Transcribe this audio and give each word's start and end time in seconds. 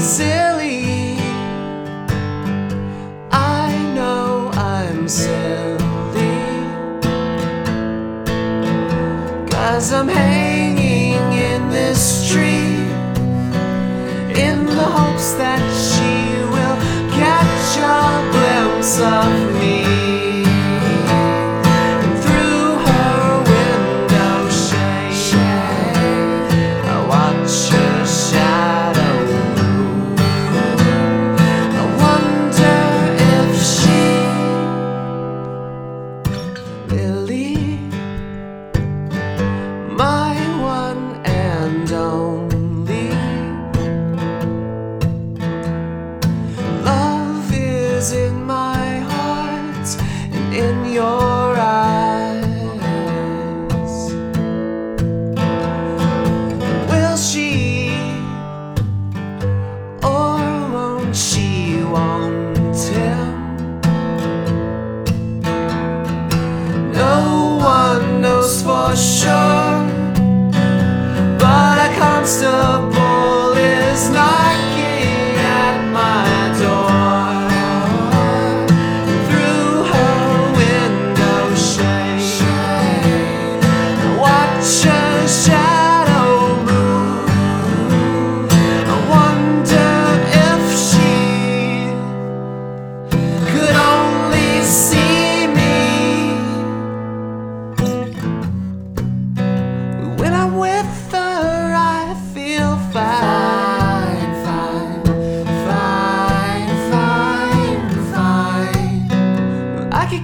silly. 0.00 1.16
I 3.30 3.72
know 3.94 4.50
I'm 4.54 5.08
silly. 5.08 5.78
Cause 9.50 9.92
I'm 9.92 10.08
hanging 10.08 11.32
in 11.32 11.68
this 11.70 12.30
tree 12.30 12.86
in 14.40 14.66
the 14.66 14.88
hopes 14.98 15.32
that 15.32 15.62
she 15.86 16.42
will 16.54 16.78
catch 17.10 17.76
a 17.78 18.30
glimpse 18.32 19.00
of 19.00 19.60
me. 19.60 19.87
Is 47.98 48.12
in 48.12 48.44
my 48.44 48.98
heart 49.10 49.88
and 50.32 50.54
in 50.54 50.92
your 50.92 51.56
eyes. 51.58 52.44
Will 56.90 57.16
she 57.16 57.90
or 60.04 60.38
won't 60.74 61.16
she 61.16 61.82
want 61.94 62.78
him? 62.96 63.56
No 66.92 67.58
one 67.60 68.20
knows 68.20 68.62
for 68.62 68.94
sure, 68.94 69.82
but 71.42 71.76
I 71.86 71.88
can't 71.98 72.18
constable 72.18 72.67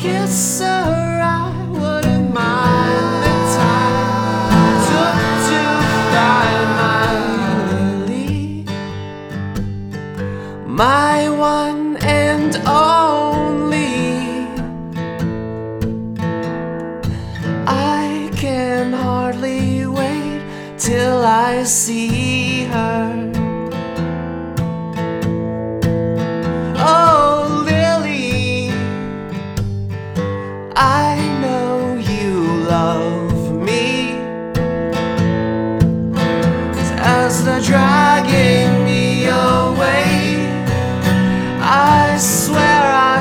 kiss 0.00 0.60
her, 0.60 1.20
I 1.22 1.52
wouldn't 1.68 2.32
mind 2.32 3.08
the 3.24 3.34
time 3.58 4.74
took 4.88 5.18
to 5.48 5.60
find 6.12 6.68
my 6.80 7.08
Lily, 7.70 8.64
my 10.66 11.28
one 11.28 11.98
and 11.98 12.56
only. 12.66 14.08
I 17.66 18.30
can 18.36 18.94
hardly 18.94 19.86
wait 19.86 20.40
till 20.78 21.18
I 21.26 21.64
see 21.64 22.64
her. 22.64 23.39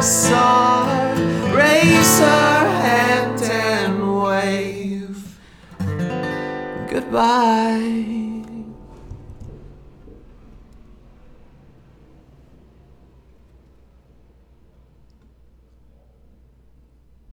Saw 0.09 0.87
raise 1.53 2.19
her 2.19 2.67
hand 2.81 3.39
and 3.43 4.23
wave 4.23 5.37
goodbye. 6.89 8.18